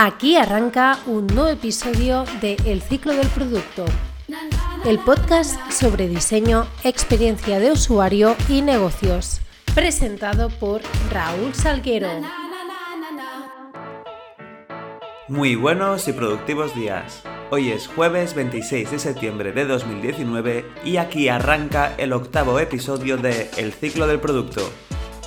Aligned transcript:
Aquí 0.00 0.36
arranca 0.36 1.00
un 1.06 1.26
nuevo 1.26 1.48
episodio 1.48 2.24
de 2.40 2.56
El 2.64 2.82
ciclo 2.82 3.14
del 3.14 3.26
producto, 3.26 3.84
el 4.84 5.00
podcast 5.00 5.58
sobre 5.72 6.06
diseño, 6.06 6.68
experiencia 6.84 7.58
de 7.58 7.72
usuario 7.72 8.36
y 8.48 8.62
negocios, 8.62 9.40
presentado 9.74 10.50
por 10.50 10.82
Raúl 11.10 11.52
Salguero. 11.52 12.10
Muy 15.26 15.56
buenos 15.56 16.06
y 16.06 16.12
productivos 16.12 16.76
días. 16.76 17.24
Hoy 17.50 17.72
es 17.72 17.88
jueves 17.88 18.34
26 18.36 18.92
de 18.92 18.98
septiembre 19.00 19.50
de 19.50 19.64
2019 19.64 20.64
y 20.84 20.98
aquí 20.98 21.28
arranca 21.28 21.92
el 21.98 22.12
octavo 22.12 22.60
episodio 22.60 23.16
de 23.16 23.50
El 23.56 23.72
ciclo 23.72 24.06
del 24.06 24.20
producto. 24.20 24.60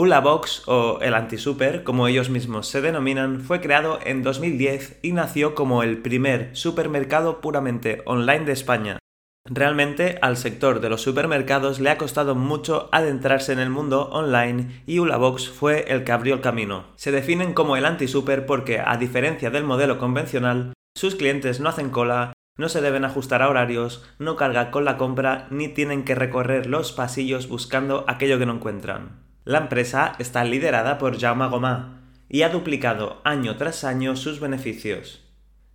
Ulabox 0.00 0.62
o 0.68 1.00
el 1.02 1.12
Antisuper, 1.12 1.82
como 1.82 2.06
ellos 2.06 2.30
mismos 2.30 2.68
se 2.68 2.80
denominan, 2.80 3.40
fue 3.40 3.60
creado 3.60 3.98
en 4.04 4.22
2010 4.22 5.00
y 5.02 5.10
nació 5.10 5.56
como 5.56 5.82
el 5.82 5.98
primer 5.98 6.56
supermercado 6.56 7.40
puramente 7.40 8.02
online 8.04 8.44
de 8.44 8.52
España. 8.52 8.98
Realmente 9.44 10.20
al 10.22 10.36
sector 10.36 10.78
de 10.78 10.88
los 10.88 11.02
supermercados 11.02 11.80
le 11.80 11.90
ha 11.90 11.98
costado 11.98 12.36
mucho 12.36 12.88
adentrarse 12.92 13.52
en 13.52 13.58
el 13.58 13.70
mundo 13.70 14.08
online 14.12 14.84
y 14.86 15.00
Ulabox 15.00 15.48
fue 15.48 15.92
el 15.92 16.04
que 16.04 16.12
abrió 16.12 16.36
el 16.36 16.42
camino. 16.42 16.84
Se 16.94 17.10
definen 17.10 17.52
como 17.52 17.76
el 17.76 17.84
antisuper 17.84 18.46
porque, 18.46 18.78
a 18.78 18.96
diferencia 18.98 19.50
del 19.50 19.64
modelo 19.64 19.98
convencional, 19.98 20.74
sus 20.96 21.16
clientes 21.16 21.58
no 21.58 21.70
hacen 21.70 21.90
cola, 21.90 22.34
no 22.56 22.68
se 22.68 22.82
deben 22.82 23.04
ajustar 23.04 23.42
a 23.42 23.48
horarios, 23.48 24.04
no 24.20 24.36
cargan 24.36 24.70
con 24.70 24.84
la 24.84 24.96
compra 24.96 25.48
ni 25.50 25.66
tienen 25.66 26.04
que 26.04 26.14
recorrer 26.14 26.66
los 26.66 26.92
pasillos 26.92 27.48
buscando 27.48 28.04
aquello 28.06 28.38
que 28.38 28.46
no 28.46 28.54
encuentran. 28.54 29.27
La 29.48 29.60
empresa 29.60 30.14
está 30.18 30.44
liderada 30.44 30.98
por 30.98 31.18
Jaume 31.18 31.48
Gomá 31.48 32.02
y 32.28 32.42
ha 32.42 32.50
duplicado 32.50 33.22
año 33.24 33.56
tras 33.56 33.82
año 33.82 34.14
sus 34.14 34.40
beneficios. 34.40 35.24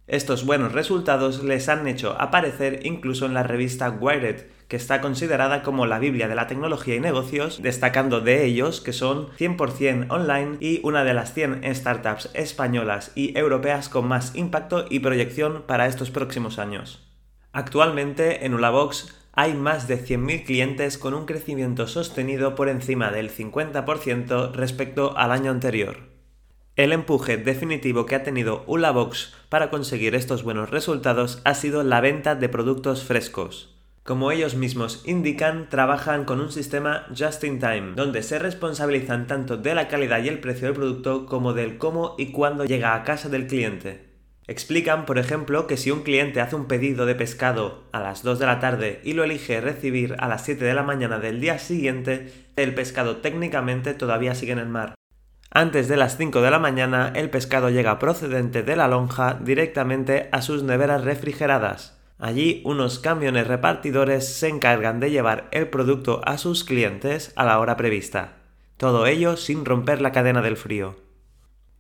Estos 0.05 0.45
buenos 0.45 0.73
resultados 0.73 1.43
les 1.43 1.67
han 1.69 1.87
hecho 1.87 2.15
aparecer 2.21 2.81
incluso 2.85 3.25
en 3.25 3.33
la 3.33 3.41
revista 3.41 3.89
Wired, 3.89 4.45
que 4.67 4.75
está 4.75 5.01
considerada 5.01 5.63
como 5.63 5.87
la 5.87 5.97
Biblia 5.97 6.27
de 6.27 6.35
la 6.35 6.45
tecnología 6.45 6.93
y 6.93 6.99
negocios, 6.99 7.63
destacando 7.63 8.21
de 8.21 8.45
ellos 8.45 8.79
que 8.79 8.93
son 8.93 9.29
100% 9.39 10.05
online 10.11 10.57
y 10.59 10.79
una 10.83 11.03
de 11.03 11.15
las 11.15 11.33
100 11.33 11.63
startups 11.73 12.29
españolas 12.35 13.11
y 13.15 13.35
europeas 13.35 13.89
con 13.89 14.07
más 14.07 14.35
impacto 14.35 14.85
y 14.87 14.99
proyección 14.99 15.63
para 15.65 15.87
estos 15.87 16.11
próximos 16.11 16.59
años. 16.59 17.11
Actualmente 17.51 18.45
en 18.45 18.53
Ulabox 18.53 19.22
hay 19.33 19.55
más 19.55 19.87
de 19.87 19.99
100.000 19.99 20.45
clientes 20.45 20.99
con 20.99 21.15
un 21.15 21.25
crecimiento 21.25 21.87
sostenido 21.87 22.53
por 22.53 22.69
encima 22.69 23.11
del 23.11 23.31
50% 23.31 24.51
respecto 24.53 25.17
al 25.17 25.31
año 25.31 25.49
anterior. 25.49 26.13
El 26.75 26.91
empuje 26.91 27.37
definitivo 27.37 28.05
que 28.05 28.15
ha 28.15 28.23
tenido 28.23 28.63
Ulabox 28.67 29.33
para 29.49 29.71
conseguir 29.71 30.13
estos 30.13 30.43
buenos 30.43 30.69
resultados 30.69 31.41
ha 31.45 31.55
sido 31.55 31.83
la 31.83 31.99
venta 31.99 32.35
de 32.35 32.47
productos 32.47 33.03
frescos. 33.03 33.75
Como 34.03 34.31
ellos 34.31 34.55
mismos 34.55 35.01
indican, 35.05 35.69
trabajan 35.69 36.25
con 36.25 36.39
un 36.39 36.51
sistema 36.51 37.05
just 37.17 37.43
in 37.43 37.59
time, 37.59 37.93
donde 37.95 38.21
se 38.21 38.37
responsabilizan 38.37 39.27
tanto 39.27 39.57
de 39.57 39.73
la 39.73 39.87
calidad 39.87 40.21
y 40.23 40.27
el 40.27 40.41
precio 40.41 40.67
del 40.67 40.75
producto 40.75 41.25
como 41.25 41.53
del 41.53 41.77
cómo 41.77 42.15
y 42.17 42.31
cuándo 42.31 42.65
llega 42.65 42.95
a 42.95 43.03
casa 43.03 43.29
del 43.29 43.47
cliente. 43.47 44.12
Explican, 44.45 45.05
por 45.05 45.17
ejemplo, 45.17 45.67
que 45.67 45.77
si 45.77 45.89
un 45.89 46.03
cliente 46.03 46.41
hace 46.41 46.55
un 46.55 46.65
pedido 46.65 47.05
de 47.05 47.15
pescado 47.15 47.83
a 47.93 48.01
las 48.01 48.23
2 48.23 48.39
de 48.39 48.45
la 48.45 48.59
tarde 48.59 48.99
y 49.03 49.13
lo 49.13 49.23
elige 49.23 49.61
recibir 49.61 50.15
a 50.19 50.27
las 50.27 50.43
7 50.43 50.65
de 50.65 50.73
la 50.73 50.83
mañana 50.83 51.19
del 51.19 51.39
día 51.39 51.59
siguiente, 51.59 52.33
el 52.57 52.75
pescado 52.75 53.17
técnicamente 53.17 53.93
todavía 53.93 54.35
sigue 54.35 54.51
en 54.51 54.59
el 54.59 54.67
mar. 54.67 54.95
Antes 55.49 55.87
de 55.87 55.97
las 55.97 56.17
5 56.17 56.41
de 56.41 56.51
la 56.51 56.59
mañana, 56.59 57.13
el 57.15 57.29
pescado 57.29 57.69
llega 57.69 57.99
procedente 57.99 58.63
de 58.63 58.75
la 58.75 58.87
lonja 58.87 59.39
directamente 59.39 60.27
a 60.31 60.41
sus 60.41 60.63
neveras 60.63 61.03
refrigeradas. 61.03 61.97
Allí 62.19 62.61
unos 62.65 62.99
camiones 62.99 63.47
repartidores 63.47 64.27
se 64.27 64.49
encargan 64.49 64.99
de 64.99 65.11
llevar 65.11 65.47
el 65.51 65.67
producto 65.67 66.21
a 66.25 66.37
sus 66.37 66.63
clientes 66.63 67.31
a 67.35 67.45
la 67.45 67.59
hora 67.59 67.77
prevista. 67.77 68.37
Todo 68.77 69.05
ello 69.05 69.37
sin 69.37 69.63
romper 69.63 70.01
la 70.01 70.11
cadena 70.11 70.41
del 70.41 70.57
frío. 70.57 70.95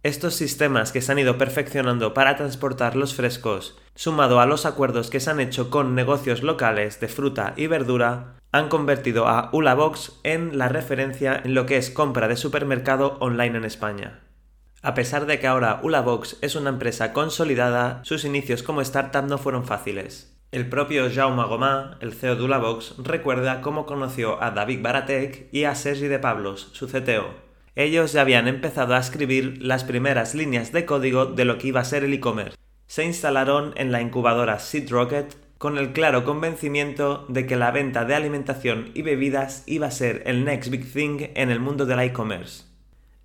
Estos 0.03 0.35
sistemas 0.35 0.91
que 0.91 1.01
se 1.01 1.13
han 1.13 1.19
ido 1.19 1.37
perfeccionando 1.37 2.13
para 2.13 2.35
transportar 2.35 2.97
los 2.97 3.15
frescos, 3.15 3.79
sumado 3.95 4.41
a 4.41 4.45
los 4.45 4.65
acuerdos 4.65 5.09
que 5.09 5.21
se 5.21 5.29
han 5.29 5.39
hecho 5.39 5.69
con 5.69 5.95
negocios 5.95 6.43
locales 6.43 6.99
de 6.99 7.07
fruta 7.07 7.53
y 7.55 7.67
verdura, 7.67 8.35
han 8.51 8.67
convertido 8.67 9.29
a 9.29 9.49
Ulabox 9.53 10.19
en 10.23 10.57
la 10.57 10.67
referencia 10.67 11.41
en 11.41 11.53
lo 11.53 11.65
que 11.65 11.77
es 11.77 11.89
compra 11.89 12.27
de 12.27 12.35
supermercado 12.35 13.15
online 13.21 13.59
en 13.59 13.63
España. 13.63 14.19
A 14.81 14.93
pesar 14.93 15.25
de 15.25 15.39
que 15.39 15.47
ahora 15.47 15.79
Ulabox 15.81 16.35
es 16.41 16.57
una 16.57 16.69
empresa 16.69 17.13
consolidada, 17.13 18.01
sus 18.03 18.25
inicios 18.25 18.61
como 18.61 18.81
startup 18.81 19.23
no 19.23 19.37
fueron 19.37 19.63
fáciles. 19.63 20.37
El 20.51 20.67
propio 20.67 21.09
Jaume 21.09 21.45
Gomá, 21.45 21.97
el 22.01 22.11
CEO 22.11 22.35
de 22.35 22.43
Ulabox, 22.43 22.95
recuerda 22.97 23.61
cómo 23.61 23.85
conoció 23.85 24.43
a 24.43 24.51
David 24.51 24.81
Baratek 24.83 25.47
y 25.53 25.63
a 25.63 25.75
Sergi 25.75 26.09
de 26.09 26.19
Pablos, 26.19 26.71
su 26.73 26.87
CTO, 26.87 27.42
ellos 27.75 28.13
ya 28.13 28.21
habían 28.21 28.47
empezado 28.47 28.95
a 28.95 28.99
escribir 28.99 29.57
las 29.61 29.83
primeras 29.83 30.35
líneas 30.35 30.71
de 30.71 30.85
código 30.85 31.25
de 31.25 31.45
lo 31.45 31.57
que 31.57 31.67
iba 31.69 31.79
a 31.79 31.85
ser 31.85 32.03
el 32.03 32.13
e-commerce. 32.13 32.57
Se 32.87 33.03
instalaron 33.03 33.73
en 33.75 33.91
la 33.91 34.01
incubadora 34.01 34.59
Seed 34.59 34.89
Rocket 34.91 35.35
con 35.57 35.77
el 35.77 35.93
claro 35.93 36.25
convencimiento 36.25 37.25
de 37.29 37.47
que 37.47 37.55
la 37.55 37.71
venta 37.71 38.05
de 38.05 38.15
alimentación 38.15 38.91
y 38.93 39.01
bebidas 39.01 39.63
iba 39.65 39.87
a 39.87 39.91
ser 39.91 40.21
el 40.25 40.45
next 40.45 40.69
big 40.69 40.91
thing 40.91 41.29
en 41.35 41.49
el 41.49 41.59
mundo 41.59 41.85
del 41.85 42.01
e-commerce. 42.01 42.65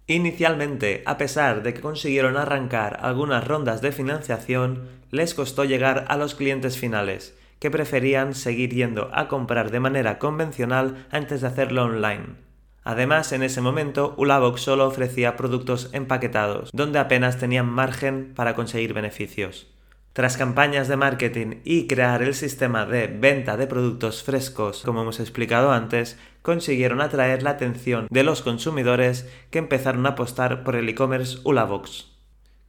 Inicialmente, 0.07 1.03
a 1.05 1.19
pesar 1.19 1.63
de 1.63 1.75
que 1.75 1.83
consiguieron 1.83 2.39
arrancar 2.39 3.01
algunas 3.03 3.47
rondas 3.47 3.83
de 3.83 3.93
financiación, 3.93 4.89
les 5.11 5.35
costó 5.35 5.65
llegar 5.65 6.07
a 6.09 6.17
los 6.17 6.35
clientes 6.35 6.79
finales, 6.79 7.37
que 7.59 7.71
preferían 7.71 8.35
seguir 8.35 8.73
yendo 8.73 9.11
a 9.13 9.29
comprar 9.29 9.71
de 9.71 9.81
manera 9.81 10.19
convencional 10.19 11.07
antes 11.11 11.43
de 11.43 11.49
hacerlo 11.49 11.85
online. 11.85 12.48
Además, 12.89 13.33
en 13.33 13.43
ese 13.43 13.61
momento, 13.61 14.15
Ulabox 14.17 14.63
solo 14.63 14.87
ofrecía 14.87 15.37
productos 15.37 15.91
empaquetados, 15.93 16.71
donde 16.73 16.99
apenas 16.99 17.37
tenían 17.37 17.67
margen 17.67 18.33
para 18.35 18.55
conseguir 18.55 18.95
beneficios. 18.95 19.67
Tras 20.15 20.39
campañas 20.39 20.89
de 20.89 20.97
marketing 20.97 21.57
y 21.65 21.87
crear 21.87 22.23
el 22.23 22.35
sistema 22.35 22.87
de 22.87 23.07
venta 23.07 23.59
de 23.59 23.67
productos 23.67 24.23
frescos, 24.23 24.85
como 24.87 25.03
hemos 25.03 25.21
explicado 25.21 25.71
antes, 25.71 26.19
consiguieron 26.41 27.03
atraer 27.03 27.43
la 27.43 27.51
atención 27.51 28.07
de 28.09 28.23
los 28.23 28.41
consumidores 28.41 29.29
que 29.51 29.59
empezaron 29.59 30.07
a 30.07 30.11
apostar 30.11 30.65
por 30.65 30.75
el 30.75 30.89
e-commerce 30.89 31.41
Ulabox. 31.45 32.07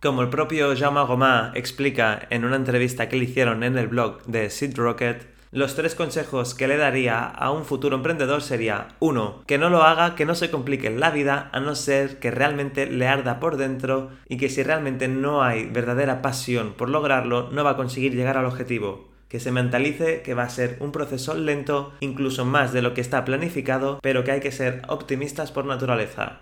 Como 0.01 0.21
el 0.21 0.27
propio 0.27 0.75
Jaume 0.75 1.05
Gomá 1.05 1.53
explica 1.55 2.27
en 2.29 2.43
una 2.43 2.57
entrevista 2.57 3.07
que 3.07 3.15
le 3.15 3.23
hicieron 3.23 3.63
en 3.63 3.77
el 3.77 3.87
blog 3.87 4.21
de 4.25 4.49
Seed 4.49 4.75
Rocket, 4.75 5.38
los 5.51 5.75
tres 5.75 5.95
consejos 5.95 6.53
que 6.53 6.67
le 6.67 6.77
daría 6.77 7.23
a 7.23 7.51
un 7.51 7.65
futuro 7.65 7.95
emprendedor 7.95 8.41
sería 8.43 8.89
1. 8.99 9.43
Que 9.47 9.57
no 9.57 9.69
lo 9.69 9.83
haga, 9.83 10.13
que 10.13 10.25
no 10.25 10.35
se 10.35 10.51
complique 10.51 10.89
la 10.91 11.09
vida, 11.09 11.49
a 11.53 11.59
no 11.59 11.73
ser 11.73 12.19
que 12.19 12.29
realmente 12.29 12.85
le 12.85 13.07
arda 13.07 13.39
por 13.39 13.57
dentro 13.57 14.11
y 14.27 14.37
que 14.37 14.49
si 14.49 14.61
realmente 14.61 15.07
no 15.07 15.41
hay 15.43 15.65
verdadera 15.65 16.21
pasión 16.21 16.73
por 16.73 16.89
lograrlo, 16.89 17.49
no 17.51 17.63
va 17.63 17.71
a 17.71 17.77
conseguir 17.77 18.15
llegar 18.15 18.37
al 18.37 18.45
objetivo 18.45 19.09
que 19.29 19.39
se 19.39 19.51
mentalice 19.51 20.23
que 20.23 20.33
va 20.33 20.41
a 20.41 20.49
ser 20.49 20.77
un 20.79 20.91
proceso 20.91 21.35
lento, 21.35 21.93
incluso 21.99 22.45
más 22.45 22.73
de 22.73 22.81
lo 22.81 22.95
que 22.95 23.01
está 23.01 23.23
planificado, 23.25 23.99
pero 24.01 24.23
que 24.23 24.31
hay 24.31 24.39
que 24.39 24.51
ser 24.51 24.81
optimistas 24.87 25.51
por 25.51 25.65
naturaleza. 25.65 26.41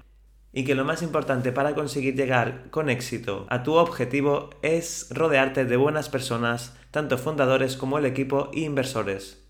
Y 0.54 0.64
que 0.64 0.76
lo 0.76 0.86
más 0.86 1.02
importante 1.02 1.52
para 1.52 1.76
conseguir 1.76 2.16
llegar 2.16 2.70
con 2.72 2.90
éxito 2.90 3.46
a 3.50 3.64
tu 3.64 3.74
objetivo 3.74 4.50
es 4.62 5.08
rodearte 5.12 5.66
de 5.66 5.78
buenas 5.78 6.10
personas 6.10 6.76
tanto 6.92 7.18
fundadores 7.18 7.78
como 7.78 7.98
el 7.98 8.06
equipo 8.06 8.50
e 8.54 8.62
inversores. 8.62 9.44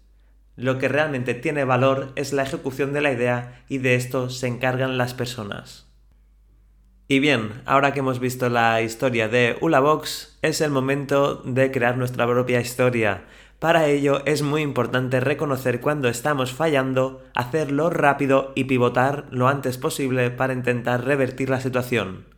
Lo 0.55 0.79
que 0.79 0.87
realmente 0.87 1.35
tiene 1.35 1.63
valor 1.63 2.11
es 2.15 2.33
la 2.33 2.43
ejecución 2.43 2.91
de 2.91 3.01
la 3.01 3.11
idea 3.11 3.63
y 3.69 3.77
de 3.77 3.95
esto 3.95 4.29
se 4.29 4.47
encargan 4.47 4.97
las 4.97 5.13
personas. 5.13 5.86
Y 7.09 7.19
bien, 7.19 7.61
ahora 7.65 7.93
que 7.93 7.99
hemos 7.99 8.19
visto 8.19 8.49
la 8.49 8.81
historia 8.81 9.29
de 9.29 9.55
Ulabox, 9.61 10.37
es 10.41 10.59
el 10.59 10.71
momento 10.71 11.35
de 11.45 11.71
crear 11.71 11.97
nuestra 11.97 12.27
propia 12.27 12.59
historia. 12.59 13.23
Para 13.59 13.87
ello 13.87 14.25
es 14.25 14.41
muy 14.41 14.61
importante 14.61 15.21
reconocer 15.21 15.79
cuando 15.79 16.09
estamos 16.09 16.51
fallando, 16.51 17.23
hacerlo 17.33 17.89
rápido 17.89 18.51
y 18.55 18.65
pivotar 18.65 19.25
lo 19.31 19.47
antes 19.47 19.77
posible 19.77 20.31
para 20.31 20.51
intentar 20.51 21.05
revertir 21.05 21.49
la 21.49 21.61
situación. 21.61 22.36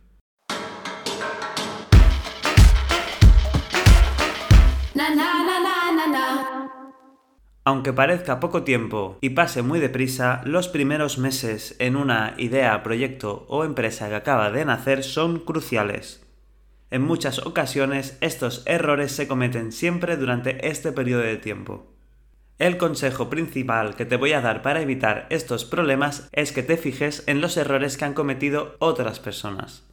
Aunque 7.64 7.92
parezca 7.92 8.40
poco 8.40 8.62
tiempo 8.62 9.18
y 9.20 9.30
pase 9.30 9.62
muy 9.62 9.80
deprisa, 9.80 10.40
los 10.44 10.68
primeros 10.68 11.18
meses 11.18 11.76
en 11.78 11.96
una 11.96 12.34
idea, 12.38 12.82
proyecto 12.82 13.44
o 13.48 13.64
empresa 13.64 14.08
que 14.08 14.14
acaba 14.14 14.50
de 14.50 14.64
nacer 14.64 15.04
son 15.04 15.40
cruciales. 15.40 16.26
En 16.90 17.02
muchas 17.02 17.44
ocasiones 17.46 18.16
estos 18.20 18.62
errores 18.66 19.12
se 19.12 19.28
cometen 19.28 19.72
siempre 19.72 20.16
durante 20.16 20.68
este 20.68 20.90
periodo 20.90 21.22
de 21.22 21.36
tiempo. 21.36 21.86
El 22.58 22.78
consejo 22.78 23.30
principal 23.30 23.94
que 23.94 24.04
te 24.06 24.16
voy 24.16 24.32
a 24.32 24.40
dar 24.40 24.62
para 24.62 24.80
evitar 24.80 25.26
estos 25.30 25.64
problemas 25.64 26.28
es 26.32 26.52
que 26.52 26.62
te 26.62 26.76
fijes 26.76 27.24
en 27.26 27.40
los 27.40 27.56
errores 27.56 27.96
que 27.96 28.06
han 28.06 28.14
cometido 28.14 28.76
otras 28.78 29.20
personas. 29.20 29.86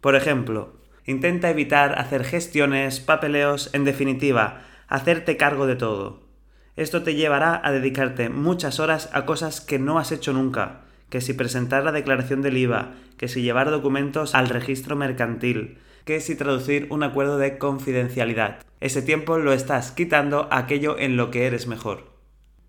Por 0.00 0.16
ejemplo, 0.16 0.72
intenta 1.06 1.50
evitar 1.50 1.98
hacer 1.98 2.24
gestiones, 2.24 3.00
papeleos, 3.00 3.70
en 3.74 3.84
definitiva, 3.84 4.62
hacerte 4.88 5.36
cargo 5.36 5.66
de 5.66 5.76
todo. 5.76 6.29
Esto 6.76 7.02
te 7.02 7.14
llevará 7.14 7.60
a 7.62 7.72
dedicarte 7.72 8.28
muchas 8.28 8.80
horas 8.80 9.10
a 9.12 9.26
cosas 9.26 9.60
que 9.60 9.78
no 9.78 9.98
has 9.98 10.12
hecho 10.12 10.32
nunca, 10.32 10.82
que 11.08 11.20
si 11.20 11.34
presentar 11.34 11.84
la 11.84 11.92
declaración 11.92 12.42
del 12.42 12.56
IVA, 12.56 12.94
que 13.16 13.28
si 13.28 13.42
llevar 13.42 13.70
documentos 13.70 14.34
al 14.34 14.48
registro 14.48 14.96
mercantil, 14.96 15.78
que 16.04 16.20
si 16.20 16.36
traducir 16.36 16.86
un 16.90 17.02
acuerdo 17.02 17.38
de 17.38 17.58
confidencialidad. 17.58 18.58
Ese 18.80 19.02
tiempo 19.02 19.38
lo 19.38 19.52
estás 19.52 19.92
quitando 19.92 20.48
a 20.50 20.58
aquello 20.58 20.98
en 20.98 21.16
lo 21.16 21.30
que 21.30 21.46
eres 21.46 21.66
mejor. 21.66 22.10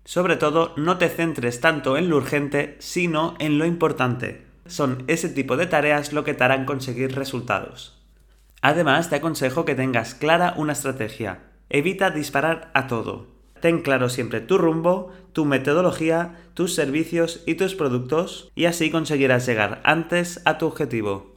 Sobre 0.04 0.36
todo, 0.36 0.74
no 0.76 0.98
te 0.98 1.08
centres 1.08 1.60
tanto 1.60 1.96
en 1.96 2.10
lo 2.10 2.16
urgente, 2.16 2.76
sino 2.80 3.34
en 3.38 3.58
lo 3.58 3.64
importante. 3.64 4.44
Son 4.66 5.04
ese 5.06 5.28
tipo 5.28 5.56
de 5.56 5.66
tareas 5.66 6.12
lo 6.12 6.24
que 6.24 6.34
te 6.34 6.44
harán 6.44 6.64
conseguir 6.64 7.14
resultados. 7.14 8.00
Además, 8.60 9.10
te 9.10 9.16
aconsejo 9.16 9.64
que 9.64 9.74
tengas 9.74 10.14
clara 10.14 10.54
una 10.56 10.72
estrategia. 10.72 11.40
Evita 11.68 12.10
disparar 12.10 12.70
a 12.74 12.86
todo. 12.86 13.31
Ten 13.62 13.80
claro 13.80 14.08
siempre 14.08 14.40
tu 14.40 14.58
rumbo, 14.58 15.12
tu 15.32 15.44
metodología, 15.44 16.34
tus 16.54 16.74
servicios 16.74 17.44
y 17.46 17.54
tus 17.54 17.76
productos 17.76 18.50
y 18.56 18.64
así 18.64 18.90
conseguirás 18.90 19.46
llegar 19.46 19.80
antes 19.84 20.42
a 20.44 20.58
tu 20.58 20.66
objetivo. 20.66 21.36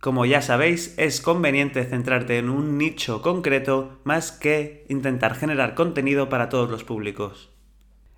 Como 0.00 0.26
ya 0.26 0.42
sabéis, 0.42 0.94
es 0.98 1.20
conveniente 1.20 1.84
centrarte 1.84 2.38
en 2.38 2.50
un 2.50 2.76
nicho 2.76 3.22
concreto 3.22 4.00
más 4.02 4.32
que 4.32 4.84
intentar 4.88 5.36
generar 5.36 5.76
contenido 5.76 6.28
para 6.28 6.48
todos 6.48 6.68
los 6.68 6.82
públicos. 6.82 7.50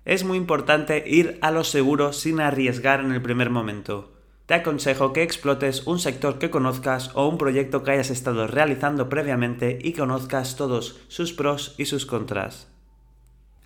Es 0.03 0.23
muy 0.23 0.39
importante 0.39 1.03
ir 1.05 1.37
a 1.41 1.51
lo 1.51 1.63
seguro 1.63 2.13
sin 2.13 2.39
arriesgar 2.39 3.01
en 3.01 3.11
el 3.11 3.21
primer 3.21 3.51
momento. 3.51 4.13
Te 4.47 4.55
aconsejo 4.55 5.13
que 5.13 5.21
explotes 5.21 5.85
un 5.85 5.99
sector 5.99 6.39
que 6.39 6.49
conozcas 6.49 7.11
o 7.13 7.27
un 7.27 7.37
proyecto 7.37 7.83
que 7.83 7.91
hayas 7.91 8.09
estado 8.09 8.47
realizando 8.47 9.09
previamente 9.09 9.77
y 9.79 9.93
conozcas 9.93 10.55
todos 10.55 10.99
sus 11.07 11.33
pros 11.33 11.75
y 11.77 11.85
sus 11.85 12.07
contras. 12.07 12.75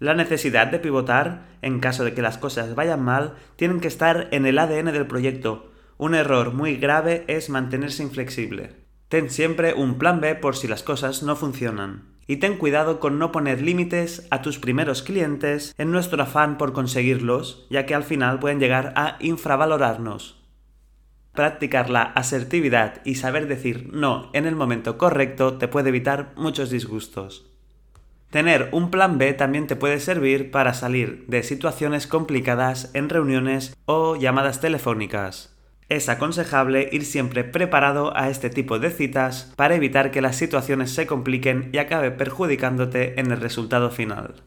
La 0.01 0.15
necesidad 0.15 0.65
de 0.65 0.79
pivotar, 0.79 1.43
en 1.61 1.79
caso 1.79 2.03
de 2.03 2.15
que 2.15 2.23
las 2.23 2.39
cosas 2.39 2.73
vayan 2.73 3.03
mal, 3.03 3.35
tienen 3.55 3.79
que 3.79 3.87
estar 3.87 4.29
en 4.31 4.47
el 4.47 4.57
ADN 4.57 4.85
del 4.85 5.05
proyecto. 5.05 5.71
Un 5.99 6.15
error 6.15 6.55
muy 6.55 6.75
grave 6.77 7.23
es 7.27 7.51
mantenerse 7.51 8.01
inflexible. 8.01 8.77
Ten 9.09 9.29
siempre 9.29 9.75
un 9.75 9.99
plan 9.99 10.19
B 10.19 10.33
por 10.33 10.55
si 10.55 10.67
las 10.67 10.81
cosas 10.81 11.21
no 11.21 11.35
funcionan. 11.35 12.15
Y 12.25 12.37
ten 12.37 12.57
cuidado 12.57 12.99
con 12.99 13.19
no 13.19 13.31
poner 13.31 13.61
límites 13.61 14.25
a 14.31 14.41
tus 14.41 14.57
primeros 14.57 15.03
clientes 15.03 15.75
en 15.77 15.91
nuestro 15.91 16.23
afán 16.23 16.57
por 16.57 16.73
conseguirlos, 16.73 17.67
ya 17.69 17.85
que 17.85 17.93
al 17.93 18.03
final 18.03 18.39
pueden 18.39 18.59
llegar 18.59 18.93
a 18.95 19.17
infravalorarnos. 19.19 20.41
Practicar 21.33 21.91
la 21.91 22.01
asertividad 22.01 23.05
y 23.05 23.15
saber 23.15 23.47
decir 23.47 23.91
no 23.93 24.31
en 24.33 24.47
el 24.47 24.55
momento 24.55 24.97
correcto 24.97 25.59
te 25.59 25.67
puede 25.67 25.89
evitar 25.89 26.33
muchos 26.37 26.71
disgustos. 26.71 27.50
Tener 28.31 28.69
un 28.71 28.91
plan 28.91 29.17
B 29.17 29.33
también 29.33 29.67
te 29.67 29.75
puede 29.75 29.99
servir 29.99 30.51
para 30.51 30.73
salir 30.73 31.25
de 31.27 31.43
situaciones 31.43 32.07
complicadas 32.07 32.89
en 32.93 33.09
reuniones 33.09 33.75
o 33.85 34.15
llamadas 34.15 34.61
telefónicas. 34.61 35.53
Es 35.89 36.07
aconsejable 36.07 36.87
ir 36.93 37.03
siempre 37.03 37.43
preparado 37.43 38.15
a 38.15 38.29
este 38.29 38.49
tipo 38.49 38.79
de 38.79 38.89
citas 38.89 39.51
para 39.57 39.75
evitar 39.75 40.11
que 40.11 40.21
las 40.21 40.37
situaciones 40.37 40.91
se 40.91 41.05
compliquen 41.07 41.71
y 41.73 41.79
acabe 41.79 42.09
perjudicándote 42.11 43.19
en 43.19 43.31
el 43.31 43.41
resultado 43.41 43.91
final. 43.91 44.43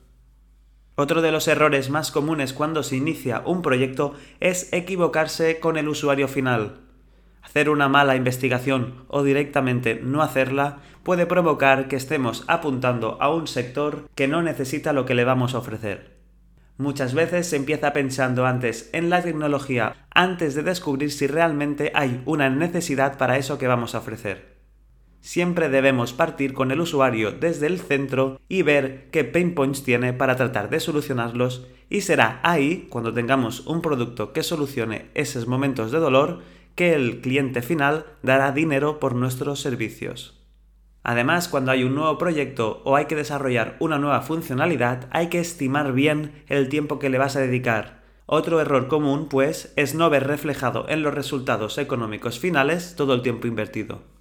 Otro 0.94 1.20
de 1.20 1.30
los 1.30 1.46
errores 1.46 1.90
más 1.90 2.10
comunes 2.10 2.54
cuando 2.54 2.82
se 2.82 2.96
inicia 2.96 3.42
un 3.44 3.60
proyecto 3.60 4.14
es 4.40 4.72
equivocarse 4.72 5.60
con 5.60 5.76
el 5.76 5.88
usuario 5.88 6.26
final. 6.26 6.83
Hacer 7.44 7.68
una 7.68 7.88
mala 7.88 8.16
investigación 8.16 9.04
o 9.08 9.22
directamente 9.22 10.00
no 10.02 10.22
hacerla 10.22 10.78
puede 11.02 11.26
provocar 11.26 11.88
que 11.88 11.96
estemos 11.96 12.42
apuntando 12.48 13.18
a 13.20 13.28
un 13.32 13.46
sector 13.46 14.08
que 14.14 14.26
no 14.26 14.42
necesita 14.42 14.92
lo 14.94 15.04
que 15.04 15.14
le 15.14 15.24
vamos 15.24 15.54
a 15.54 15.58
ofrecer. 15.58 16.14
Muchas 16.78 17.14
veces 17.14 17.46
se 17.46 17.56
empieza 17.56 17.92
pensando 17.92 18.46
antes 18.46 18.88
en 18.92 19.10
la 19.10 19.22
tecnología 19.22 19.94
antes 20.10 20.54
de 20.54 20.62
descubrir 20.62 21.12
si 21.12 21.26
realmente 21.26 21.92
hay 21.94 22.22
una 22.24 22.48
necesidad 22.48 23.18
para 23.18 23.36
eso 23.36 23.58
que 23.58 23.68
vamos 23.68 23.94
a 23.94 23.98
ofrecer. 23.98 24.54
Siempre 25.20 25.68
debemos 25.68 26.12
partir 26.12 26.52
con 26.54 26.70
el 26.70 26.80
usuario 26.80 27.30
desde 27.30 27.66
el 27.66 27.78
centro 27.78 28.40
y 28.48 28.62
ver 28.62 29.08
qué 29.10 29.24
pain 29.24 29.54
points 29.54 29.84
tiene 29.84 30.12
para 30.12 30.36
tratar 30.36 30.68
de 30.68 30.80
solucionarlos 30.80 31.66
y 31.88 32.00
será 32.00 32.40
ahí, 32.42 32.88
cuando 32.90 33.12
tengamos 33.14 33.66
un 33.66 33.80
producto 33.80 34.32
que 34.32 34.42
solucione 34.42 35.10
esos 35.14 35.46
momentos 35.46 35.92
de 35.92 35.98
dolor, 35.98 36.42
que 36.74 36.94
el 36.94 37.20
cliente 37.20 37.62
final 37.62 38.06
dará 38.22 38.52
dinero 38.52 38.98
por 39.00 39.14
nuestros 39.14 39.60
servicios. 39.60 40.40
Además, 41.02 41.48
cuando 41.48 41.70
hay 41.70 41.84
un 41.84 41.94
nuevo 41.94 42.16
proyecto 42.16 42.80
o 42.84 42.96
hay 42.96 43.04
que 43.04 43.14
desarrollar 43.14 43.76
una 43.78 43.98
nueva 43.98 44.22
funcionalidad, 44.22 45.06
hay 45.10 45.28
que 45.28 45.38
estimar 45.38 45.92
bien 45.92 46.42
el 46.48 46.68
tiempo 46.70 46.98
que 46.98 47.10
le 47.10 47.18
vas 47.18 47.36
a 47.36 47.40
dedicar. 47.40 48.02
Otro 48.26 48.58
error 48.60 48.88
común, 48.88 49.28
pues, 49.28 49.74
es 49.76 49.94
no 49.94 50.08
ver 50.08 50.26
reflejado 50.26 50.86
en 50.88 51.02
los 51.02 51.12
resultados 51.12 51.76
económicos 51.76 52.38
finales 52.38 52.94
todo 52.96 53.12
el 53.12 53.20
tiempo 53.20 53.46
invertido. 53.46 54.13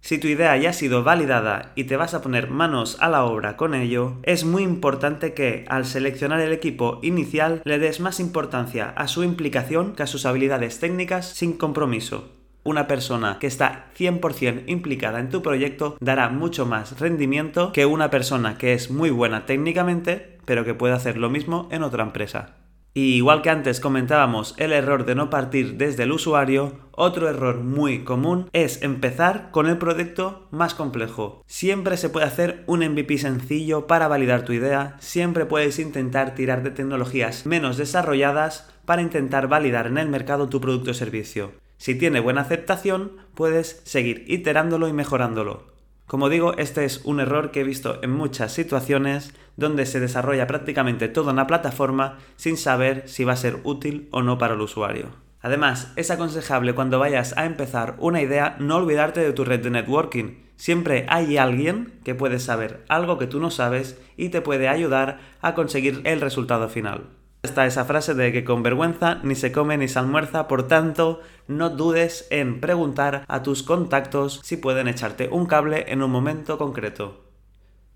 Si 0.00 0.18
tu 0.18 0.28
idea 0.28 0.56
ya 0.56 0.70
ha 0.70 0.72
sido 0.72 1.02
validada 1.02 1.72
y 1.74 1.84
te 1.84 1.96
vas 1.96 2.14
a 2.14 2.22
poner 2.22 2.48
manos 2.48 2.96
a 3.00 3.08
la 3.08 3.24
obra 3.24 3.56
con 3.56 3.74
ello, 3.74 4.18
es 4.22 4.44
muy 4.44 4.62
importante 4.62 5.34
que, 5.34 5.64
al 5.68 5.84
seleccionar 5.84 6.40
el 6.40 6.52
equipo 6.52 7.00
inicial, 7.02 7.60
le 7.64 7.78
des 7.78 7.98
más 7.98 8.20
importancia 8.20 8.90
a 8.90 9.08
su 9.08 9.24
implicación 9.24 9.94
que 9.94 10.04
a 10.04 10.06
sus 10.06 10.24
habilidades 10.24 10.78
técnicas 10.78 11.30
sin 11.30 11.54
compromiso. 11.54 12.30
Una 12.62 12.88
persona 12.88 13.38
que 13.38 13.46
está 13.46 13.90
100% 13.96 14.64
implicada 14.66 15.20
en 15.20 15.30
tu 15.30 15.40
proyecto 15.40 15.96
dará 16.00 16.28
mucho 16.28 16.66
más 16.66 16.98
rendimiento 16.98 17.72
que 17.72 17.86
una 17.86 18.10
persona 18.10 18.58
que 18.58 18.72
es 18.72 18.90
muy 18.90 19.10
buena 19.10 19.46
técnicamente, 19.46 20.38
pero 20.44 20.64
que 20.64 20.74
puede 20.74 20.94
hacer 20.94 21.16
lo 21.16 21.30
mismo 21.30 21.68
en 21.70 21.84
otra 21.84 22.02
empresa. 22.02 22.56
Y 22.96 23.16
igual 23.16 23.42
que 23.42 23.50
antes 23.50 23.78
comentábamos 23.78 24.54
el 24.56 24.72
error 24.72 25.04
de 25.04 25.14
no 25.14 25.28
partir 25.28 25.76
desde 25.76 26.04
el 26.04 26.12
usuario, 26.12 26.78
otro 26.92 27.28
error 27.28 27.58
muy 27.58 28.04
común 28.04 28.48
es 28.54 28.80
empezar 28.80 29.50
con 29.50 29.66
el 29.66 29.76
proyecto 29.76 30.48
más 30.50 30.72
complejo. 30.72 31.44
Siempre 31.46 31.98
se 31.98 32.08
puede 32.08 32.24
hacer 32.24 32.64
un 32.66 32.80
MVP 32.80 33.18
sencillo 33.18 33.86
para 33.86 34.08
validar 34.08 34.46
tu 34.46 34.54
idea, 34.54 34.96
siempre 34.98 35.44
puedes 35.44 35.78
intentar 35.78 36.34
tirar 36.34 36.62
de 36.62 36.70
tecnologías 36.70 37.44
menos 37.44 37.76
desarrolladas 37.76 38.66
para 38.86 39.02
intentar 39.02 39.46
validar 39.46 39.88
en 39.88 39.98
el 39.98 40.08
mercado 40.08 40.48
tu 40.48 40.62
producto 40.62 40.92
o 40.92 40.94
servicio. 40.94 41.52
Si 41.76 41.96
tiene 41.96 42.20
buena 42.20 42.40
aceptación, 42.40 43.12
puedes 43.34 43.82
seguir 43.84 44.24
iterándolo 44.26 44.88
y 44.88 44.94
mejorándolo. 44.94 45.75
Como 46.06 46.28
digo, 46.28 46.56
este 46.56 46.84
es 46.84 47.04
un 47.04 47.18
error 47.18 47.50
que 47.50 47.60
he 47.60 47.64
visto 47.64 47.98
en 48.02 48.12
muchas 48.12 48.52
situaciones 48.52 49.34
donde 49.56 49.86
se 49.86 49.98
desarrolla 49.98 50.46
prácticamente 50.46 51.08
toda 51.08 51.32
una 51.32 51.48
plataforma 51.48 52.18
sin 52.36 52.56
saber 52.56 53.02
si 53.06 53.24
va 53.24 53.32
a 53.32 53.36
ser 53.36 53.58
útil 53.64 54.08
o 54.12 54.22
no 54.22 54.38
para 54.38 54.54
el 54.54 54.60
usuario. 54.60 55.08
Además, 55.40 55.92
es 55.96 56.12
aconsejable 56.12 56.74
cuando 56.74 57.00
vayas 57.00 57.36
a 57.36 57.44
empezar 57.44 57.96
una 57.98 58.22
idea 58.22 58.56
no 58.60 58.76
olvidarte 58.76 59.20
de 59.20 59.32
tu 59.32 59.44
red 59.44 59.60
de 59.60 59.70
networking. 59.70 60.44
Siempre 60.54 61.06
hay 61.08 61.38
alguien 61.38 61.98
que 62.04 62.14
puede 62.14 62.38
saber 62.38 62.84
algo 62.88 63.18
que 63.18 63.26
tú 63.26 63.40
no 63.40 63.50
sabes 63.50 64.00
y 64.16 64.28
te 64.28 64.40
puede 64.40 64.68
ayudar 64.68 65.18
a 65.40 65.54
conseguir 65.54 66.02
el 66.04 66.20
resultado 66.20 66.68
final 66.68 67.08
está 67.46 67.64
esa 67.64 67.86
frase 67.86 68.12
de 68.12 68.30
que 68.30 68.44
con 68.44 68.62
vergüenza 68.62 69.20
ni 69.22 69.34
se 69.34 69.50
come 69.50 69.78
ni 69.78 69.88
se 69.88 69.98
almuerza, 69.98 70.46
por 70.46 70.68
tanto, 70.68 71.22
no 71.48 71.70
dudes 71.70 72.26
en 72.30 72.60
preguntar 72.60 73.24
a 73.26 73.42
tus 73.42 73.62
contactos 73.62 74.40
si 74.44 74.58
pueden 74.58 74.88
echarte 74.88 75.30
un 75.32 75.46
cable 75.46 75.86
en 75.88 76.02
un 76.02 76.10
momento 76.10 76.58
concreto. 76.58 77.24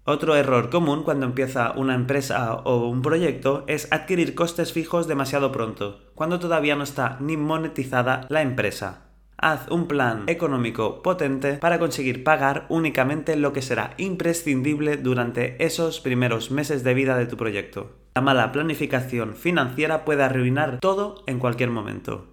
Otro 0.05 0.35
error 0.35 0.71
común 0.71 1.03
cuando 1.03 1.27
empieza 1.27 1.73
una 1.73 1.95
empresa 1.95 2.55
o 2.65 2.89
un 2.89 3.03
proyecto 3.03 3.65
es 3.67 3.93
adquirir 3.93 4.35
costes 4.35 4.73
fijos 4.73 5.07
demasiado 5.07 5.53
pronto, 5.53 6.01
cuando 6.15 6.39
todavía 6.39 6.75
no 6.75 6.85
está 6.85 7.19
ni 7.21 7.37
monetizada 7.37 8.27
la 8.31 8.41
empresa. 8.41 9.11
Haz 9.37 9.71
un 9.71 9.87
plan 9.89 10.25
económico 10.27 11.03
potente 11.03 11.55
para 11.55 11.79
conseguir 11.79 12.25
pagar 12.25 12.67
únicamente 12.69 13.37
lo 13.37 13.53
que 13.53 13.63
será 13.63 13.95
imprescindible 13.99 14.97
durante 14.97 15.63
esos 15.65 16.01
primeros 16.01 16.51
meses 16.51 16.83
de 16.83 16.95
vida 16.95 17.17
de 17.17 17.27
tu 17.27 17.37
proyecto. 17.37 18.00
La 18.15 18.23
mala 18.23 18.51
planificación 18.51 19.37
financiera 19.37 20.05
puede 20.05 20.25
arruinar 20.25 20.81
todo 20.81 21.23
en 21.27 21.39
cualquier 21.39 21.71
momento. 21.71 22.27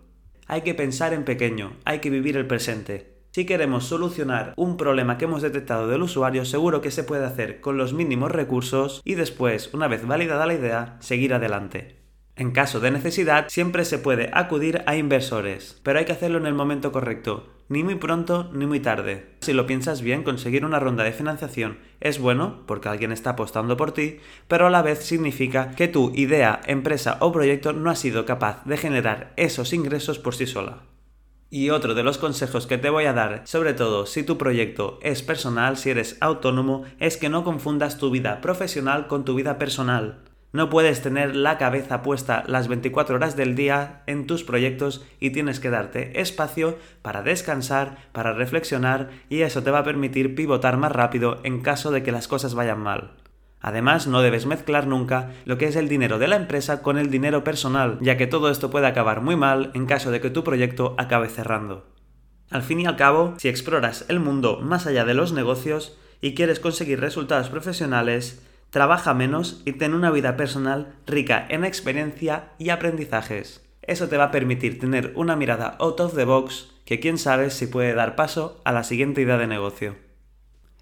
Hay 0.48 0.62
que 0.62 0.74
pensar 0.74 1.14
en 1.14 1.24
pequeño, 1.24 1.74
hay 1.86 2.00
que 2.00 2.10
vivir 2.10 2.36
el 2.36 2.48
presente. 2.48 3.18
Si 3.32 3.46
queremos 3.46 3.86
solucionar 3.86 4.54
un 4.58 4.78
problema 4.78 5.20
que 5.20 5.26
hemos 5.26 5.44
detectado 5.44 5.88
del 5.88 6.02
usuario, 6.02 6.46
seguro 6.46 6.82
que 6.82 6.90
se 6.90 7.04
puede 7.04 7.26
hacer 7.26 7.62
con 7.62 7.78
los 7.78 7.94
mínimos 7.94 8.32
recursos 8.32 9.02
y 9.06 9.14
después, 9.14 9.72
una 9.74 9.88
vez 9.88 10.08
validada 10.08 10.48
la 10.48 10.56
idea, 10.56 10.98
seguir 11.00 11.36
adelante. 11.36 11.98
En 12.36 12.52
caso 12.52 12.80
de 12.80 12.90
necesidad, 12.90 13.46
siempre 13.50 13.86
se 13.86 14.00
puede 14.00 14.32
acudir 14.34 14.82
a 14.88 14.96
inversores, 14.96 15.80
pero 15.84 16.00
hay 16.00 16.06
que 16.06 16.14
hacerlo 16.14 16.40
en 16.40 16.48
el 16.48 16.56
momento 16.56 16.92
correcto, 16.92 17.48
ni 17.70 17.84
muy 17.84 17.96
pronto 17.96 18.50
ni 18.54 18.66
muy 18.66 18.80
tarde. 18.80 19.36
Si 19.42 19.54
lo 19.54 19.66
piensas 19.66 20.02
bien, 20.02 20.24
conseguir 20.24 20.66
una 20.66 20.80
ronda 20.80 21.04
de 21.04 21.12
financiación 21.12 21.80
es 22.00 22.20
bueno 22.20 22.64
porque 22.66 22.90
alguien 22.90 23.12
está 23.12 23.32
apostando 23.32 23.78
por 23.78 23.92
ti, 23.92 24.18
pero 24.48 24.68
a 24.68 24.70
la 24.70 24.82
vez 24.82 25.00
significa 25.00 25.72
que 25.72 25.88
tu 25.88 26.12
idea, 26.16 26.62
empresa 26.68 27.18
o 27.20 27.32
proyecto 27.32 27.74
no 27.74 27.90
ha 27.90 27.96
sido 27.96 28.26
capaz 28.26 28.64
de 28.66 28.78
generar 28.78 29.34
esos 29.36 29.74
ingresos 29.74 30.20
por 30.20 30.36
sí 30.36 30.46
sola. 30.46 30.84
Y 31.50 31.70
otro 31.70 31.96
de 31.96 32.04
los 32.04 32.18
consejos 32.18 32.68
que 32.68 32.78
te 32.78 32.90
voy 32.90 33.06
a 33.06 33.14
dar, 33.14 33.44
sobre 33.46 33.74
todo 33.74 34.06
si 34.06 34.24
tu 34.24 34.38
proyecto 34.38 35.00
es 35.02 35.24
personal, 35.24 35.78
si 35.78 35.90
eres 35.90 36.18
autónomo, 36.20 36.84
es 37.00 37.16
que 37.16 37.30
no 37.30 37.46
confundas 37.46 37.98
tu 37.98 38.12
vida 38.12 38.42
profesional 38.42 39.08
con 39.08 39.24
tu 39.24 39.34
vida 39.34 39.58
personal. 39.58 40.27
No 40.54 40.70
puedes 40.70 41.02
tener 41.02 41.36
la 41.36 41.58
cabeza 41.58 42.02
puesta 42.02 42.44
las 42.48 42.70
24 42.70 43.16
horas 43.16 43.36
del 43.36 43.56
día 43.56 44.02
en 44.08 44.28
tus 44.28 44.44
proyectos 44.44 45.06
y 45.20 45.32
tienes 45.32 45.60
que 45.60 45.70
darte 45.70 46.22
espacio 46.22 46.78
para 47.02 47.22
descansar, 47.22 47.98
para 48.14 48.34
reflexionar 48.34 49.10
y 49.30 49.42
eso 49.42 49.62
te 49.62 49.72
va 49.72 49.80
a 49.80 49.84
permitir 49.84 50.36
pivotar 50.36 50.78
más 50.78 50.94
rápido 50.94 51.42
en 51.44 51.62
caso 51.62 51.92
de 51.92 52.02
que 52.02 52.14
las 52.14 52.30
cosas 52.30 52.56
vayan 52.56 52.80
mal. 52.80 53.12
Además, 53.60 54.08
no 54.08 54.22
debes 54.22 54.46
mezclar 54.46 54.88
nunca 54.88 55.34
lo 55.46 55.58
que 55.58 55.66
es 55.66 55.76
el 55.76 55.90
dinero 55.90 56.20
de 56.20 56.28
la 56.28 56.38
empresa 56.38 56.82
con 56.82 56.98
el 56.98 57.10
dinero 57.10 57.44
personal, 57.44 57.98
ya 58.02 58.16
que 58.16 58.28
todo 58.28 58.50
esto 58.50 58.70
puede 58.70 58.88
acabar 58.88 59.22
muy 59.22 59.36
mal 59.36 59.72
en 59.74 59.86
caso 59.86 60.12
de 60.12 60.22
que 60.22 60.30
tu 60.30 60.44
proyecto 60.44 60.96
acabe 60.98 61.28
cerrando. 61.28 61.86
Al 62.50 62.64
fin 62.64 62.80
y 62.80 62.86
al 62.86 62.96
cabo, 62.96 63.34
si 63.38 63.50
exploras 63.50 64.06
el 64.08 64.22
mundo 64.22 64.60
más 64.62 64.88
allá 64.88 65.04
de 65.04 65.14
los 65.14 65.34
negocios 65.34 65.98
y 66.22 66.34
quieres 66.34 66.62
conseguir 66.62 67.02
resultados 67.02 67.50
profesionales, 67.50 68.47
trabaja 68.70 69.14
menos 69.14 69.62
y 69.66 69.74
ten 69.74 69.94
una 69.94 70.12
vida 70.12 70.38
personal 70.38 70.96
rica 71.06 71.46
en 71.50 71.66
experiencia 71.66 72.50
y 72.58 72.70
aprendizajes. 72.70 73.64
Eso 73.82 74.10
te 74.10 74.18
va 74.18 74.26
a 74.26 74.32
permitir 74.32 74.80
tener 74.80 75.14
una 75.16 75.36
mirada 75.36 75.76
out 75.80 76.00
of 76.00 76.16
the 76.16 76.26
box 76.26 76.70
que 76.86 77.00
quién 77.00 77.18
sabe 77.18 77.50
si 77.50 77.68
puede 77.68 77.94
dar 77.94 78.16
paso 78.16 78.62
a 78.66 78.72
la 78.72 78.84
siguiente 78.84 79.22
idea 79.22 79.38
de 79.38 79.48
negocio. 79.48 79.96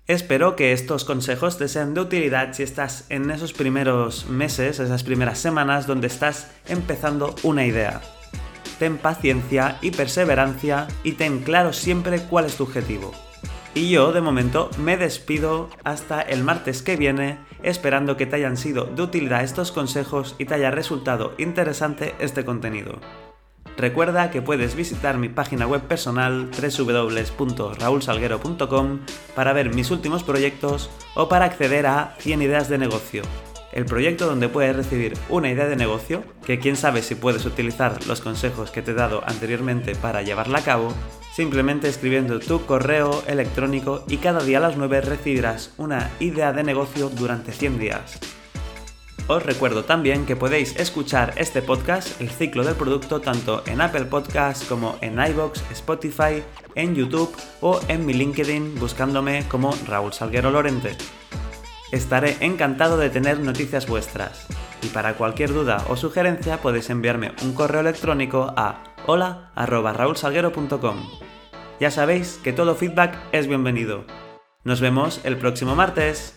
Espero 0.08 0.56
que 0.56 0.72
estos 0.72 1.04
consejos 1.04 1.58
te 1.58 1.68
sean 1.68 1.96
de 1.96 2.02
utilidad 2.02 2.54
si 2.54 2.62
estás 2.62 3.06
en 3.10 3.32
esos 3.32 3.54
primeros 3.54 4.28
meses, 4.30 4.80
esas 4.80 5.04
primeras 5.04 5.40
semanas 5.40 5.88
donde 5.88 6.06
estás 6.06 6.52
empezando 6.68 7.34
una 7.42 7.66
idea. 7.66 8.02
Ten 8.78 8.98
paciencia 8.98 9.80
y 9.82 9.90
perseverancia 9.92 10.88
y 11.04 11.14
ten 11.14 11.40
claro 11.40 11.74
siempre 11.74 12.22
cuál 12.22 12.46
es 12.46 12.56
tu 12.58 12.64
objetivo. 12.64 13.14
Y 13.74 13.90
yo, 13.90 14.12
de 14.12 14.22
momento, 14.22 14.70
me 14.78 14.96
despido 14.96 15.70
hasta 15.84 16.22
el 16.22 16.44
martes 16.44 16.84
que 16.84 16.98
viene, 16.98 17.40
esperando 17.66 18.16
que 18.16 18.26
te 18.26 18.38
hayan 18.38 18.58
sido 18.58 18.86
de 18.86 19.02
utilidad 19.02 19.44
estos 19.44 19.72
consejos 19.72 20.36
y 20.38 20.46
te 20.46 20.54
haya 20.54 20.72
resultado 20.72 21.34
interesante 21.38 22.16
este 22.20 22.46
contenido. 22.46 23.00
Recuerda 23.78 24.32
que 24.32 24.42
puedes 24.42 24.76
visitar 24.76 25.18
mi 25.18 25.28
página 25.28 25.68
web 25.68 25.82
personal 25.82 26.50
www.raulsalguero.com 26.52 29.00
para 29.36 29.52
ver 29.52 29.74
mis 29.74 29.92
últimos 29.92 30.24
proyectos 30.24 30.90
o 31.16 31.28
para 31.28 31.44
acceder 31.46 31.86
a 31.86 32.16
100 32.20 32.42
ideas 32.42 32.70
de 32.70 32.78
negocio, 32.78 33.24
el 33.76 33.86
proyecto 33.86 34.26
donde 34.26 34.50
puedes 34.50 34.76
recibir 34.76 35.14
una 35.30 35.52
idea 35.52 35.68
de 35.68 35.76
negocio, 35.76 36.24
que 36.46 36.60
quién 36.60 36.78
sabe 36.78 37.04
si 37.04 37.14
puedes 37.14 37.46
utilizar 37.46 38.08
los 38.08 38.22
consejos 38.22 38.72
que 38.72 38.82
te 38.82 38.92
he 38.92 38.96
dado 38.96 39.22
anteriormente 39.28 39.96
para 39.96 40.24
llevarla 40.24 40.60
a 40.60 40.64
cabo, 40.64 40.94
simplemente 41.36 41.90
escribiendo 41.90 42.40
tu 42.40 42.66
correo 42.66 43.22
electrónico 43.28 44.04
y 44.08 44.18
cada 44.18 44.42
día 44.42 44.58
a 44.58 44.62
las 44.62 44.78
9 44.78 45.02
recibirás 45.02 45.74
una 45.78 46.10
idea 46.22 46.54
de 46.54 46.64
negocio 46.64 47.10
durante 47.10 47.52
100 47.52 47.78
días. 47.78 48.20
Os 49.28 49.44
recuerdo 49.44 49.84
también 49.84 50.26
que 50.26 50.36
podéis 50.36 50.76
escuchar 50.78 51.34
este 51.36 51.62
podcast, 51.62 52.22
el 52.22 52.30
ciclo 52.30 52.64
del 52.64 52.76
producto, 52.76 53.22
tanto 53.22 53.64
en 53.66 53.82
Apple 53.82 54.06
Podcasts 54.06 54.66
como 54.66 54.98
en 55.02 55.20
iBox, 55.20 55.64
Spotify, 55.72 56.44
en 56.76 56.96
YouTube 56.96 57.36
o 57.60 57.82
en 57.88 58.06
mi 58.06 58.14
LinkedIn 58.14 58.80
buscándome 58.80 59.44
como 59.50 59.76
Raúl 59.88 60.14
Salguero 60.14 60.52
Lorente. 60.52 60.96
Estaré 61.96 62.36
encantado 62.42 62.98
de 62.98 63.10
tener 63.10 63.40
noticias 63.40 63.88
vuestras. 63.88 64.48
Y 64.82 64.88
para 64.88 65.14
cualquier 65.14 65.54
duda 65.54 65.82
o 65.88 65.96
sugerencia 65.96 66.58
podéis 66.58 66.90
enviarme 66.90 67.32
un 67.42 67.54
correo 67.54 67.80
electrónico 67.80 68.54
a 68.58 68.84
hola.raulsalguero.com. 69.06 70.98
Ya 71.80 71.92
sabéis 71.92 72.38
que 72.44 72.52
todo 72.52 72.76
feedback 72.76 73.16
es 73.32 73.48
bienvenido. 73.48 74.04
Nos 74.66 74.82
vemos 74.82 75.22
el 75.24 75.38
próximo 75.38 75.78
martes. 75.78 76.35